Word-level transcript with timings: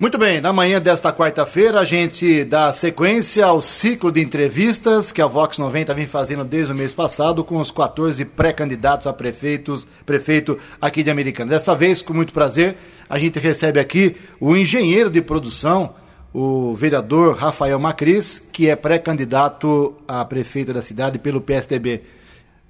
Muito 0.00 0.16
bem, 0.16 0.40
na 0.40 0.50
manhã 0.50 0.80
desta 0.80 1.12
quarta-feira 1.12 1.78
a 1.78 1.84
gente 1.84 2.42
dá 2.44 2.72
sequência 2.72 3.44
ao 3.44 3.60
ciclo 3.60 4.10
de 4.10 4.22
entrevistas 4.22 5.12
que 5.12 5.20
a 5.20 5.26
Vox 5.26 5.58
90 5.58 5.92
vem 5.92 6.06
fazendo 6.06 6.42
desde 6.42 6.72
o 6.72 6.74
mês 6.74 6.94
passado 6.94 7.44
com 7.44 7.58
os 7.58 7.70
14 7.70 8.24
pré-candidatos 8.24 9.06
a 9.06 9.12
prefeitos, 9.12 9.86
prefeito 10.06 10.58
aqui 10.80 11.02
de 11.02 11.10
Americana. 11.10 11.50
Dessa 11.50 11.74
vez, 11.74 12.00
com 12.00 12.14
muito 12.14 12.32
prazer, 12.32 12.78
a 13.10 13.18
gente 13.18 13.38
recebe 13.38 13.78
aqui 13.78 14.16
o 14.40 14.56
engenheiro 14.56 15.10
de 15.10 15.20
produção, 15.20 15.92
o 16.32 16.74
vereador 16.74 17.36
Rafael 17.36 17.78
Macris, 17.78 18.38
que 18.38 18.70
é 18.70 18.76
pré-candidato 18.76 19.94
a 20.08 20.24
prefeito 20.24 20.72
da 20.72 20.80
cidade 20.80 21.18
pelo 21.18 21.42
PSDB. 21.42 22.04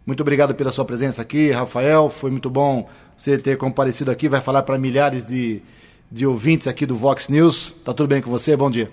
Muito 0.04 0.22
obrigado 0.22 0.52
pela 0.52 0.72
sua 0.72 0.84
presença 0.84 1.22
aqui, 1.22 1.52
Rafael. 1.52 2.10
Foi 2.10 2.32
muito 2.32 2.50
bom 2.50 2.88
você 3.16 3.38
ter 3.38 3.56
comparecido 3.56 4.10
aqui. 4.10 4.28
Vai 4.28 4.40
falar 4.40 4.64
para 4.64 4.76
milhares 4.76 5.24
de 5.24 5.62
de 6.10 6.26
ouvintes 6.26 6.66
aqui 6.66 6.84
do 6.84 6.96
Vox 6.96 7.28
News. 7.28 7.72
Tá 7.84 7.94
tudo 7.94 8.08
bem 8.08 8.20
com 8.20 8.30
você? 8.30 8.56
Bom 8.56 8.70
dia. 8.70 8.90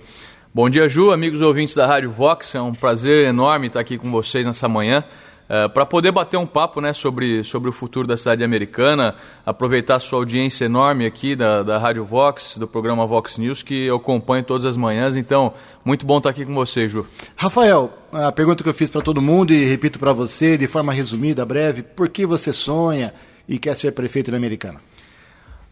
Bom 0.53 0.69
dia, 0.69 0.87
Ju, 0.87 1.11
amigos 1.11 1.41
ouvintes 1.41 1.75
da 1.75 1.87
Rádio 1.87 2.11
Vox. 2.11 2.53
É 2.53 2.61
um 2.61 2.73
prazer 2.73 3.27
enorme 3.27 3.67
estar 3.67 3.79
aqui 3.79 3.97
com 3.97 4.11
vocês 4.11 4.45
nessa 4.45 4.67
manhã. 4.67 5.03
Uh, 5.49 5.53
é, 5.53 5.67
para 5.69 5.85
poder 5.85 6.11
bater 6.11 6.35
um 6.35 6.45
papo 6.45 6.81
né, 6.81 6.91
sobre, 6.91 7.41
sobre 7.43 7.69
o 7.69 7.71
futuro 7.71 8.05
da 8.05 8.17
cidade 8.17 8.43
americana, 8.43 9.15
aproveitar 9.45 9.95
a 9.95 9.99
sua 9.99 10.19
audiência 10.19 10.65
enorme 10.65 11.05
aqui 11.05 11.37
da, 11.37 11.63
da 11.63 11.77
Rádio 11.77 12.03
Vox, 12.03 12.57
do 12.57 12.67
programa 12.67 13.05
Vox 13.05 13.37
News, 13.37 13.63
que 13.63 13.85
eu 13.85 13.95
acompanho 13.95 14.43
todas 14.43 14.65
as 14.65 14.75
manhãs. 14.75 15.15
Então, 15.15 15.53
muito 15.85 16.05
bom 16.05 16.17
estar 16.17 16.31
aqui 16.31 16.45
com 16.45 16.53
você, 16.53 16.87
Ju. 16.87 17.05
Rafael, 17.35 17.93
a 18.11 18.31
pergunta 18.31 18.61
que 18.61 18.69
eu 18.69 18.73
fiz 18.73 18.89
para 18.89 19.01
todo 19.01 19.21
mundo 19.21 19.53
e 19.53 19.63
repito 19.63 19.97
para 19.97 20.11
você 20.11 20.57
de 20.57 20.67
forma 20.67 20.91
resumida, 20.91 21.45
breve: 21.45 21.81
por 21.81 22.09
que 22.09 22.25
você 22.25 22.51
sonha 22.51 23.13
e 23.47 23.57
quer 23.57 23.77
ser 23.77 23.93
prefeito 23.93 24.31
da 24.31 24.37
Americana? 24.37 24.81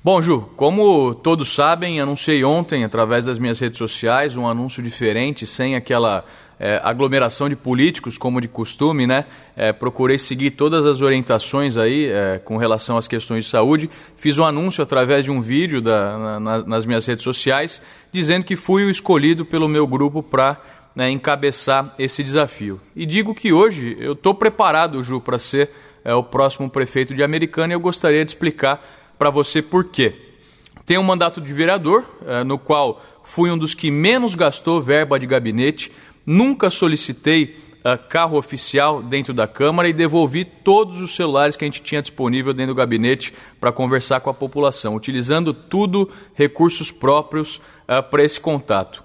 Bom, 0.05 0.22
Ju, 0.22 0.41
como 0.55 1.16
todos 1.16 1.50
sabem, 1.50 2.00
anunciei 2.00 2.44
ontem, 2.44 2.84
através 2.84 3.26
das 3.26 3.40
minhas 3.40 3.58
redes 3.58 3.80
sociais, 3.80 4.38
um 4.38 4.48
anúncio 4.48 4.84
diferente, 4.84 5.48
sem 5.48 5.76
aquela 5.76 6.23
é, 6.59 6.80
aglomeração 6.84 7.50
de 7.50 7.56
políticos, 7.56 8.16
como 8.16 8.39
de 8.39 8.48
costume, 8.48 9.08
né? 9.08 9.26
É, 9.58 9.73
procurei 9.73 10.20
seguir 10.20 10.52
todas 10.52 10.86
as 10.86 11.02
orientações 11.02 11.76
aí 11.76 12.06
é, 12.06 12.38
com 12.38 12.56
relação 12.56 12.98
às 12.98 13.08
questões 13.08 13.45
de 13.45 13.50
saúde. 13.50 13.89
Fiz 14.16 14.38
um 14.38 14.45
anúncio 14.45 14.83
através 14.83 15.26
de 15.26 15.31
um 15.31 15.42
vídeo 15.42 15.81
da, 15.81 16.39
na, 16.39 16.59
nas 16.64 16.86
minhas 16.86 17.08
redes 17.08 17.23
sociais, 17.23 17.81
dizendo 18.11 18.45
que 18.45 18.56
fui 18.56 18.86
o 18.86 18.92
escolhido 18.92 19.44
pelo 19.44 19.67
meu 19.67 19.88
grupo 19.88 20.22
para 20.22 20.61
né, 20.95 21.09
encabeçar 21.09 21.95
esse 21.98 22.22
desafio. 22.22 22.80
E 22.95 23.08
digo 23.08 23.33
que 23.33 23.52
hoje 23.52 23.98
eu 24.00 24.14
estou 24.14 24.36
preparado, 24.36 25.02
Ju, 25.02 25.20
para 25.20 25.39
ser 25.39 25.72
é, 26.03 26.14
o 26.14 26.22
próximo 26.22 26.70
prefeito 26.70 27.16
de 27.16 27.23
Americana 27.23 27.73
e 27.73 27.76
eu 27.76 27.80
gostaria 27.80 28.23
de 28.23 28.30
explicar 28.30 28.80
para 29.17 29.30
você 29.30 29.61
por 29.61 29.85
quê. 29.85 30.25
Tenho 30.85 31.02
um 31.02 31.03
mandato 31.03 31.41
de 31.41 31.52
vereador, 31.52 32.05
eh, 32.25 32.44
no 32.44 32.59
qual 32.59 33.02
fui 33.23 33.49
um 33.49 33.58
dos 33.58 33.73
que 33.73 33.89
menos 33.89 34.35
gastou 34.35 34.80
verba 34.81 35.19
de 35.19 35.25
gabinete, 35.25 35.91
nunca 36.23 36.69
solicitei 36.69 37.58
eh, 37.83 37.97
carro 37.97 38.38
oficial 38.38 39.02
dentro 39.02 39.33
da 39.33 39.47
Câmara 39.47 39.89
e 39.89 39.93
devolvi 39.93 40.45
todos 40.45 41.02
os 41.02 41.16
celulares 41.16 41.55
que 41.55 41.66
a 41.66 41.67
gente 41.67 41.81
tinha 41.81 42.02
disponível 42.02 42.53
dentro 42.53 42.75
do 42.75 42.77
gabinete 42.77 43.33
para 43.59 43.71
conversar 43.71 44.19
com 44.19 44.30
a 44.30 44.33
população, 44.33 44.95
utilizando 44.95 45.53
tudo 45.53 46.08
recursos 46.36 46.91
próprios 46.91 47.55
uh, 47.55 48.03
para 48.09 48.23
esse 48.23 48.39
contato. 48.39 49.03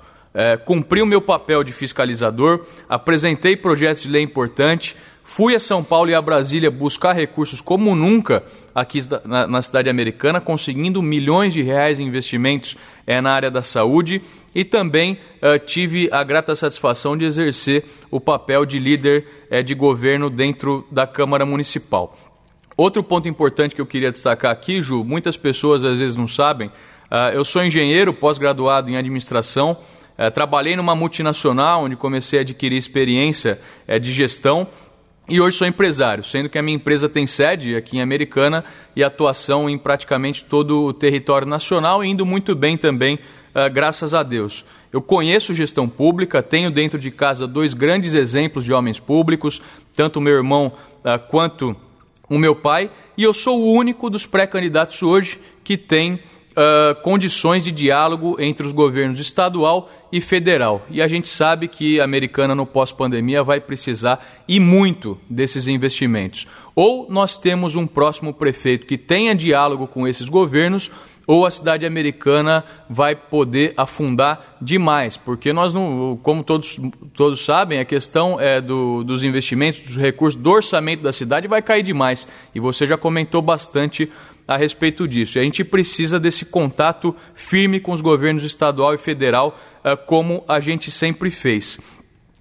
cumpri 0.65 1.03
o 1.03 1.07
meu 1.07 1.21
papel 1.21 1.65
de 1.65 1.73
fiscalizador, 1.73 2.65
apresentei 2.89 3.57
projetos 3.57 4.03
de 4.03 4.09
lei 4.11 4.23
importante, 4.23 4.95
Fui 5.33 5.55
a 5.55 5.61
São 5.61 5.85
Paulo 5.85 6.11
e 6.11 6.15
a 6.15 6.21
Brasília 6.21 6.73
buscar 6.73 7.13
recursos 7.13 7.61
como 7.61 7.95
nunca 7.95 8.43
aqui 8.75 8.99
na, 9.25 9.63
cidade 9.63 9.89
americana, 9.89 10.41
conseguindo 10.41 11.01
milhões 11.01 11.55
de 11.55 11.63
reais 11.63 12.01
em 12.01 12.09
investimentos 12.09 12.77
é, 13.07 13.21
na 13.21 13.31
área 13.31 13.49
da 13.49 13.63
saúde 13.63 14.23
e 14.53 14.65
também 14.65 15.21
uh, 15.41 15.57
tive 15.65 16.09
a 16.11 16.25
grata 16.25 16.57
satisfação 16.57 17.17
de 17.17 17.27
exercer 17.27 17.85
o 18.11 18.19
papel 18.19 18.67
de 18.67 18.81
líder 18.81 19.25
é, 19.49 19.63
de 19.63 19.73
governo 19.73 20.29
dentro 20.29 20.85
da 20.91 21.07
Câmara 21.07 21.47
Municipal. 21.47 22.19
Outro 22.77 23.01
ponto 23.01 23.29
importante 23.29 23.73
que 23.73 23.81
eu 23.81 23.87
queria 23.87 24.11
destacar 24.11 24.51
aqui, 24.51 24.83
Ju, 24.83 25.05
muitas 25.05 25.37
pessoas 25.37 25.85
às 25.85 25.97
vezes 25.97 26.17
não 26.17 26.27
sabem, 26.27 26.67
uh, 27.09 27.31
eu 27.33 27.45
sou 27.45 27.63
engenheiro 27.63 28.13
pós-graduado 28.13 28.91
em 28.91 28.97
administração, 28.97 29.77
trabalhei 30.35 30.77
numa 30.77 30.95
multinacional 30.95 31.85
onde 31.85 31.97
comecei 31.97 32.41
a 32.41 32.43
adquirir 32.43 32.77
experiência 32.77 33.59
de 34.03 34.13
gestão 34.13 34.69
e 35.31 35.41
hoje 35.41 35.57
sou 35.57 35.67
empresário, 35.67 36.25
sendo 36.25 36.49
que 36.49 36.59
a 36.59 36.63
minha 36.63 36.75
empresa 36.75 37.09
tem 37.09 37.25
sede 37.25 37.77
aqui 37.77 37.99
em 37.99 38.03
Americana 38.03 38.65
e 38.97 39.05
atuação 39.05 39.71
em 39.71 39.79
praticamente 39.79 40.45
todo 40.45 40.87
o 40.87 40.93
território 40.93 41.47
nacional, 41.47 42.05
indo 42.05 42.27
muito 42.27 42.53
bem 42.57 42.77
também, 42.77 43.15
uh, 43.15 43.73
graças 43.73 44.13
a 44.13 44.25
Deus. 44.25 44.65
Eu 44.93 45.01
conheço 45.01 45.55
gestão 45.55 45.89
pública, 45.89 46.43
tenho 46.43 46.69
dentro 46.69 46.99
de 46.99 47.13
casa 47.13 47.47
dois 47.47 47.75
grandes 47.75 48.13
exemplos 48.13 48.65
de 48.65 48.73
homens 48.73 48.99
públicos, 48.99 49.63
tanto 49.95 50.21
meu 50.21 50.35
irmão 50.35 50.73
uh, 51.05 51.17
quanto 51.29 51.77
o 52.29 52.37
meu 52.37 52.57
pai, 52.57 52.91
e 53.17 53.23
eu 53.23 53.33
sou 53.33 53.61
o 53.61 53.73
único 53.73 54.11
dos 54.11 54.27
pré-candidatos 54.27 55.01
hoje 55.01 55.39
que 55.63 55.77
tem 55.77 56.19
uh, 56.51 57.01
condições 57.03 57.65
de 57.65 57.71
diálogo 57.71 58.37
entre 58.39 58.67
os 58.67 58.73
governos 58.73 59.21
estadual 59.21 59.91
e 60.13 60.21
federal. 60.21 60.85
E 60.91 61.01
a 61.01 61.07
gente 61.07 61.29
sabe 61.29 61.69
que 61.69 62.01
a 62.01 62.05
americana 62.05 62.55
no 62.55 62.67
pós-pandemia 62.67 63.43
vai 63.43 63.61
precisar 63.61 64.43
e 64.49 64.59
muito 64.59 65.19
desses 65.29 65.69
investimentos. 65.69 66.47
Ou 66.75 67.07
nós 67.09 67.39
temos 67.39 67.77
um 67.77 67.87
próximo 67.87 68.35
prefeito 68.35 68.87
que 68.87 68.99
tenha 68.99 69.35
diálogo 69.35 69.87
com 69.87 70.07
esses 70.07 70.29
governos, 70.29 70.91
ou 71.27 71.47
a 71.47 71.51
cidade 71.51 71.87
americana 71.87 72.65
vai 72.89 73.15
poder 73.15 73.73
afundar 73.77 74.57
demais, 74.61 75.17
porque 75.17 75.53
nós 75.53 75.73
não, 75.73 76.19
como 76.21 76.43
todos, 76.43 76.77
todos 77.15 77.45
sabem, 77.45 77.79
a 77.79 77.85
questão 77.85 78.41
é 78.41 78.61
do, 78.61 79.05
dos 79.05 79.23
investimentos, 79.23 79.81
dos 79.81 79.97
recursos, 79.97 80.41
do 80.41 80.51
orçamento 80.51 81.05
da 81.05 81.13
cidade 81.13 81.47
vai 81.47 81.63
cair 81.63 81.85
demais. 81.85 82.27
E 82.53 82.59
você 82.59 82.85
já 82.85 82.97
comentou 82.97 83.41
bastante 83.41 84.11
a 84.47 84.57
respeito 84.57 85.07
disso. 85.07 85.39
E 85.39 85.41
a 85.41 85.45
gente 85.45 85.65
precisa 85.65 86.19
desse 86.19 86.45
contato 86.45 87.15
firme 87.35 87.81
com 87.81 87.93
os 87.93 88.01
governos 88.01 88.45
estadual 88.45 88.95
e 88.95 88.99
federal, 88.99 89.59
eh, 89.85 89.97
como 89.97 90.45
a 90.49 90.61
gente 90.61 90.91
sempre 90.91 91.31
fez. 91.31 91.79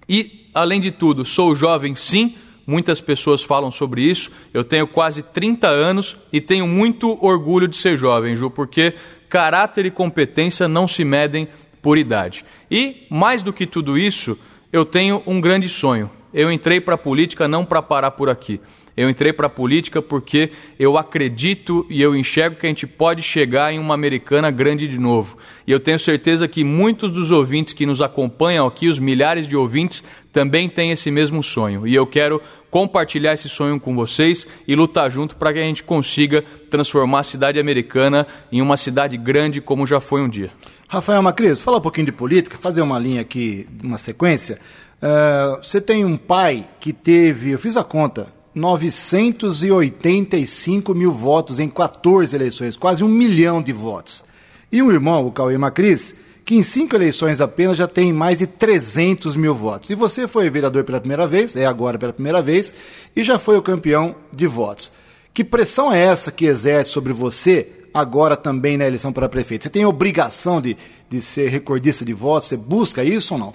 E, 0.08 0.48
além 0.52 0.80
de 0.80 0.90
tudo, 0.90 1.24
sou 1.24 1.54
jovem 1.54 1.94
sim, 1.94 2.34
muitas 2.66 3.00
pessoas 3.00 3.42
falam 3.42 3.70
sobre 3.70 4.02
isso. 4.02 4.30
Eu 4.52 4.64
tenho 4.64 4.86
quase 4.86 5.22
30 5.22 5.68
anos 5.68 6.16
e 6.32 6.40
tenho 6.40 6.66
muito 6.66 7.18
orgulho 7.24 7.68
de 7.68 7.76
ser 7.76 7.96
jovem, 7.96 8.34
Ju, 8.34 8.50
porque 8.50 8.94
caráter 9.28 9.86
e 9.86 9.90
competência 9.90 10.66
não 10.66 10.88
se 10.88 11.04
medem 11.04 11.48
por 11.80 11.96
idade. 11.96 12.44
E, 12.70 13.06
mais 13.08 13.42
do 13.42 13.52
que 13.52 13.66
tudo 13.66 13.96
isso, 13.96 14.38
eu 14.72 14.84
tenho 14.84 15.22
um 15.26 15.40
grande 15.40 15.68
sonho. 15.68 16.10
Eu 16.32 16.50
entrei 16.50 16.80
para 16.80 16.94
a 16.94 16.98
política 16.98 17.48
não 17.48 17.64
para 17.64 17.82
parar 17.82 18.12
por 18.12 18.28
aqui. 18.28 18.60
Eu 19.00 19.08
entrei 19.08 19.32
para 19.32 19.46
a 19.46 19.50
política 19.50 20.02
porque 20.02 20.50
eu 20.78 20.98
acredito 20.98 21.86
e 21.88 22.02
eu 22.02 22.14
enxergo 22.14 22.56
que 22.56 22.66
a 22.66 22.68
gente 22.68 22.86
pode 22.86 23.22
chegar 23.22 23.72
em 23.72 23.78
uma 23.78 23.94
americana 23.94 24.50
grande 24.50 24.86
de 24.86 25.00
novo. 25.00 25.38
E 25.66 25.72
eu 25.72 25.80
tenho 25.80 25.98
certeza 25.98 26.46
que 26.46 26.62
muitos 26.62 27.10
dos 27.10 27.30
ouvintes 27.30 27.72
que 27.72 27.86
nos 27.86 28.02
acompanham 28.02 28.66
aqui, 28.66 28.88
os 28.88 28.98
milhares 28.98 29.48
de 29.48 29.56
ouvintes, 29.56 30.04
também 30.30 30.68
têm 30.68 30.90
esse 30.90 31.10
mesmo 31.10 31.42
sonho. 31.42 31.86
E 31.86 31.94
eu 31.94 32.06
quero 32.06 32.42
compartilhar 32.70 33.32
esse 33.32 33.48
sonho 33.48 33.80
com 33.80 33.94
vocês 33.94 34.46
e 34.68 34.76
lutar 34.76 35.10
junto 35.10 35.34
para 35.34 35.50
que 35.50 35.60
a 35.60 35.64
gente 35.64 35.82
consiga 35.82 36.44
transformar 36.68 37.20
a 37.20 37.24
cidade 37.24 37.58
americana 37.58 38.26
em 38.52 38.60
uma 38.60 38.76
cidade 38.76 39.16
grande 39.16 39.62
como 39.62 39.86
já 39.86 39.98
foi 39.98 40.20
um 40.20 40.28
dia. 40.28 40.50
Rafael 40.86 41.22
Macris, 41.22 41.62
fala 41.62 41.78
um 41.78 41.80
pouquinho 41.80 42.04
de 42.04 42.12
política, 42.12 42.58
fazer 42.58 42.82
uma 42.82 42.98
linha 42.98 43.22
aqui, 43.22 43.66
uma 43.82 43.96
sequência. 43.96 44.60
Uh, 45.02 45.56
você 45.56 45.80
tem 45.80 46.04
um 46.04 46.18
pai 46.18 46.68
que 46.78 46.92
teve, 46.92 47.52
eu 47.52 47.58
fiz 47.58 47.78
a 47.78 47.82
conta, 47.82 48.28
985 48.54 50.94
mil 50.94 51.12
votos 51.12 51.58
em 51.58 51.68
14 51.68 52.34
eleições, 52.34 52.76
quase 52.76 53.04
um 53.04 53.08
milhão 53.08 53.62
de 53.62 53.72
votos. 53.72 54.24
E 54.72 54.82
um 54.82 54.90
irmão, 54.90 55.26
o 55.26 55.32
Cauê 55.32 55.58
Macris, 55.58 56.14
que 56.44 56.56
em 56.56 56.62
cinco 56.62 56.96
eleições 56.96 57.40
apenas 57.40 57.76
já 57.76 57.86
tem 57.86 58.12
mais 58.12 58.38
de 58.38 58.46
300 58.46 59.36
mil 59.36 59.54
votos. 59.54 59.90
E 59.90 59.94
você 59.94 60.26
foi 60.26 60.50
vereador 60.50 60.84
pela 60.84 61.00
primeira 61.00 61.26
vez, 61.26 61.54
é 61.54 61.64
agora 61.64 61.98
pela 61.98 62.12
primeira 62.12 62.42
vez, 62.42 62.74
e 63.14 63.22
já 63.22 63.38
foi 63.38 63.56
o 63.56 63.62
campeão 63.62 64.14
de 64.32 64.46
votos. 64.46 64.90
Que 65.32 65.44
pressão 65.44 65.92
é 65.92 66.04
essa 66.04 66.32
que 66.32 66.46
exerce 66.46 66.90
sobre 66.90 67.12
você 67.12 67.68
agora 67.94 68.36
também 68.36 68.76
na 68.76 68.86
eleição 68.86 69.12
para 69.12 69.28
prefeito? 69.28 69.62
Você 69.62 69.70
tem 69.70 69.84
obrigação 69.84 70.60
de, 70.60 70.76
de 71.08 71.20
ser 71.20 71.48
recordista 71.48 72.04
de 72.04 72.12
votos? 72.12 72.48
Você 72.48 72.56
busca 72.56 73.04
isso 73.04 73.34
ou 73.34 73.40
não? 73.40 73.54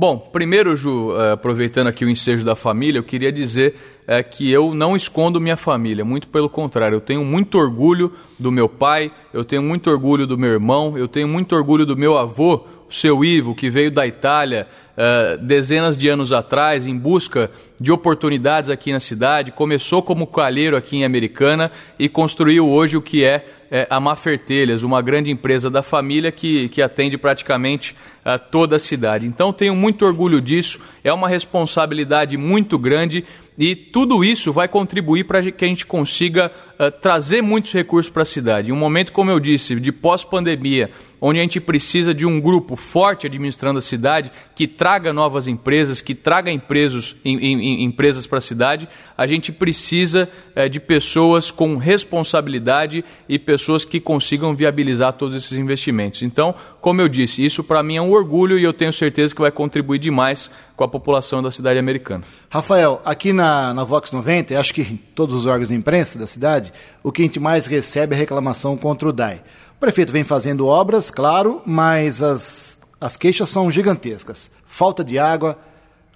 Bom, 0.00 0.16
primeiro, 0.16 0.76
Ju, 0.76 1.12
eh, 1.16 1.32
aproveitando 1.32 1.88
aqui 1.88 2.04
o 2.04 2.08
ensejo 2.08 2.44
da 2.44 2.54
família, 2.54 3.00
eu 3.00 3.02
queria 3.02 3.32
dizer 3.32 3.74
é, 4.06 4.22
que 4.22 4.48
eu 4.48 4.72
não 4.72 4.94
escondo 4.94 5.40
minha 5.40 5.56
família, 5.56 6.04
muito 6.04 6.28
pelo 6.28 6.48
contrário, 6.48 6.94
eu 6.94 7.00
tenho 7.00 7.24
muito 7.24 7.58
orgulho 7.58 8.12
do 8.38 8.52
meu 8.52 8.68
pai, 8.68 9.10
eu 9.34 9.44
tenho 9.44 9.60
muito 9.60 9.90
orgulho 9.90 10.24
do 10.24 10.38
meu 10.38 10.50
irmão, 10.50 10.96
eu 10.96 11.08
tenho 11.08 11.26
muito 11.26 11.52
orgulho 11.56 11.84
do 11.84 11.96
meu 11.96 12.16
avô, 12.16 12.64
o 12.88 12.94
seu 12.94 13.24
Ivo, 13.24 13.56
que 13.56 13.68
veio 13.68 13.90
da 13.90 14.06
Itália 14.06 14.68
é, 14.96 15.36
dezenas 15.36 15.96
de 15.96 16.08
anos 16.08 16.32
atrás 16.32 16.86
em 16.86 16.96
busca 16.96 17.50
de 17.80 17.90
oportunidades 17.90 18.70
aqui 18.70 18.92
na 18.92 19.00
cidade, 19.00 19.50
começou 19.50 20.00
como 20.00 20.28
calheiro 20.28 20.76
aqui 20.76 20.98
em 20.98 21.04
Americana 21.04 21.72
e 21.98 22.08
construiu 22.08 22.68
hoje 22.68 22.96
o 22.96 23.02
que 23.02 23.24
é 23.24 23.44
é, 23.70 23.86
a 23.90 24.00
Mafertelhas, 24.00 24.82
uma 24.82 25.00
grande 25.02 25.30
empresa 25.30 25.70
da 25.70 25.82
família 25.82 26.32
que, 26.32 26.68
que 26.68 26.80
atende 26.82 27.18
praticamente 27.18 27.94
uh, 28.28 28.38
toda 28.50 28.76
a 28.76 28.78
cidade. 28.78 29.26
Então 29.26 29.52
tenho 29.52 29.74
muito 29.74 30.04
orgulho 30.04 30.40
disso, 30.40 30.78
é 31.02 31.12
uma 31.12 31.28
responsabilidade 31.28 32.36
muito 32.36 32.78
grande 32.78 33.24
e 33.58 33.74
tudo 33.74 34.22
isso 34.22 34.52
vai 34.52 34.68
contribuir 34.68 35.24
para 35.24 35.50
que 35.50 35.64
a 35.64 35.68
gente 35.68 35.84
consiga 35.84 36.52
uh, 36.78 36.92
trazer 36.92 37.42
muitos 37.42 37.72
recursos 37.72 38.08
para 38.08 38.22
a 38.22 38.24
cidade. 38.24 38.70
Em 38.70 38.72
um 38.72 38.76
momento, 38.76 39.12
como 39.12 39.32
eu 39.32 39.40
disse, 39.40 39.74
de 39.80 39.90
pós-pandemia, 39.90 40.92
onde 41.20 41.40
a 41.40 41.42
gente 41.42 41.60
precisa 41.60 42.14
de 42.14 42.24
um 42.24 42.40
grupo 42.40 42.76
forte 42.76 43.26
administrando 43.26 43.80
a 43.80 43.82
cidade, 43.82 44.30
que 44.54 44.68
traga 44.68 45.12
novas 45.12 45.48
empresas, 45.48 46.00
que 46.00 46.14
traga 46.14 46.52
empresas, 46.52 47.16
em, 47.24 47.36
em, 47.36 47.82
empresas 47.82 48.28
para 48.28 48.38
a 48.38 48.40
cidade, 48.40 48.88
a 49.16 49.26
gente 49.26 49.50
precisa 49.50 50.28
uh, 50.54 50.68
de 50.68 50.78
pessoas 50.78 51.50
com 51.50 51.76
responsabilidade 51.78 53.04
e 53.28 53.40
pessoas 53.40 53.84
que 53.84 53.98
consigam 53.98 54.54
viabilizar 54.54 55.14
todos 55.14 55.34
esses 55.34 55.58
investimentos. 55.58 56.22
Então, 56.22 56.54
como 56.80 57.00
eu 57.00 57.08
disse, 57.08 57.44
isso 57.44 57.64
para 57.64 57.82
mim 57.82 57.96
é 57.96 58.02
um 58.02 58.10
orgulho 58.18 58.58
e 58.58 58.64
eu 58.64 58.72
tenho 58.72 58.92
certeza 58.92 59.34
que 59.34 59.40
vai 59.40 59.50
contribuir 59.50 59.98
demais 59.98 60.50
com 60.76 60.84
a 60.84 60.88
população 60.88 61.42
da 61.42 61.50
cidade 61.50 61.78
americana. 61.78 62.24
Rafael, 62.50 63.00
aqui 63.04 63.32
na, 63.32 63.72
na 63.72 63.84
Vox 63.84 64.12
90, 64.12 64.58
acho 64.58 64.74
que 64.74 64.84
todos 65.14 65.34
os 65.34 65.46
órgãos 65.46 65.68
de 65.68 65.74
imprensa 65.74 66.18
da 66.18 66.26
cidade, 66.26 66.72
o 67.02 67.10
que 67.10 67.22
a 67.22 67.24
gente 67.24 67.40
mais 67.40 67.66
recebe 67.66 68.14
é 68.14 68.18
reclamação 68.18 68.76
contra 68.76 69.08
o 69.08 69.12
DAI. 69.12 69.42
O 69.76 69.80
prefeito 69.80 70.12
vem 70.12 70.24
fazendo 70.24 70.66
obras, 70.66 71.10
claro, 71.10 71.62
mas 71.64 72.20
as, 72.20 72.78
as 73.00 73.16
queixas 73.16 73.48
são 73.48 73.70
gigantescas. 73.70 74.50
Falta 74.66 75.04
de 75.04 75.18
água, 75.18 75.56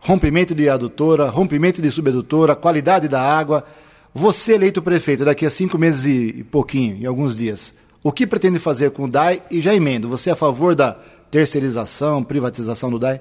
rompimento 0.00 0.54
de 0.54 0.68
adutora, 0.68 1.30
rompimento 1.30 1.80
de 1.80 1.90
subedutora, 1.90 2.56
qualidade 2.56 3.08
da 3.08 3.22
água. 3.22 3.64
Você 4.12 4.54
eleito 4.54 4.82
prefeito 4.82 5.24
daqui 5.24 5.46
a 5.46 5.50
cinco 5.50 5.78
meses 5.78 6.04
e 6.06 6.44
pouquinho, 6.44 6.96
em 6.96 7.06
alguns 7.06 7.36
dias, 7.36 7.74
o 8.02 8.10
que 8.10 8.26
pretende 8.26 8.58
fazer 8.58 8.90
com 8.90 9.04
o 9.04 9.08
DAI? 9.08 9.42
E 9.48 9.60
já 9.60 9.72
emendo, 9.72 10.08
você 10.08 10.30
é 10.30 10.32
a 10.32 10.36
favor 10.36 10.74
da 10.74 10.98
terceirização, 11.32 12.22
privatização 12.22 12.90
do 12.90 12.98
DAI? 12.98 13.18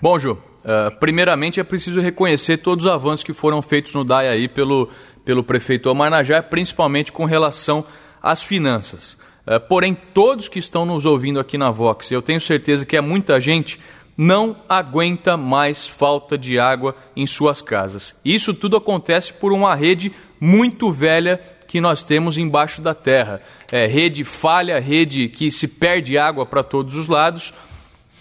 Bom, 0.00 0.18
Ju, 0.20 0.32
uh, 0.32 0.96
primeiramente 1.00 1.58
é 1.58 1.64
preciso 1.64 2.00
reconhecer 2.00 2.58
todos 2.58 2.86
os 2.86 2.92
avanços 2.92 3.24
que 3.24 3.34
foram 3.34 3.60
feitos 3.60 3.92
no 3.92 4.04
DAI 4.04 4.28
aí 4.28 4.48
pelo, 4.48 4.88
pelo 5.24 5.42
prefeito 5.42 5.90
Omar 5.90 6.10
Najá, 6.10 6.40
principalmente 6.44 7.10
com 7.10 7.24
relação 7.24 7.84
às 8.22 8.40
finanças. 8.40 9.18
Uh, 9.44 9.58
porém, 9.68 9.96
todos 10.14 10.48
que 10.48 10.60
estão 10.60 10.86
nos 10.86 11.04
ouvindo 11.04 11.40
aqui 11.40 11.58
na 11.58 11.72
Vox, 11.72 12.12
eu 12.12 12.22
tenho 12.22 12.40
certeza 12.40 12.86
que 12.86 12.96
é 12.96 13.00
muita 13.00 13.40
gente 13.40 13.80
não 14.16 14.56
aguenta 14.68 15.36
mais 15.36 15.86
falta 15.86 16.38
de 16.38 16.58
água 16.58 16.94
em 17.16 17.26
suas 17.26 17.60
casas. 17.60 18.14
Isso 18.24 18.54
tudo 18.54 18.76
acontece 18.76 19.32
por 19.32 19.52
uma 19.52 19.74
rede 19.74 20.12
muito 20.40 20.92
velha 20.92 21.40
que 21.66 21.80
nós 21.80 22.02
temos 22.02 22.38
embaixo 22.38 22.80
da 22.80 22.94
terra. 22.94 23.40
É, 23.70 23.86
rede 23.86 24.24
falha, 24.24 24.80
rede 24.80 25.28
que 25.28 25.50
se 25.50 25.66
perde 25.66 26.16
água 26.16 26.46
para 26.46 26.62
todos 26.62 26.96
os 26.96 27.08
lados 27.08 27.52